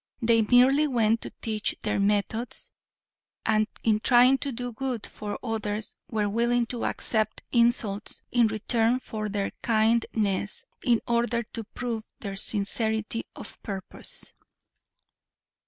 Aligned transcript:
They 0.19 0.41
merely 0.41 0.87
went 0.87 1.21
to 1.21 1.29
teach 1.43 1.75
their 1.83 1.99
methods 1.99 2.71
and 3.45 3.67
in 3.83 3.99
trying 3.99 4.39
to 4.39 4.51
do 4.51 4.73
good 4.73 5.05
for 5.05 5.37
others 5.43 5.95
were 6.09 6.27
willing 6.27 6.65
to 6.73 6.85
accept 6.85 7.43
insults 7.51 8.23
in 8.31 8.47
return 8.47 8.99
for 8.99 9.29
their 9.29 9.51
kindness 9.61 10.65
in 10.83 11.01
order 11.07 11.43
to 11.43 11.63
prove 11.65 12.03
their 12.19 12.35
sincerity 12.35 13.25
of 13.35 13.61
purpose. 13.61 14.33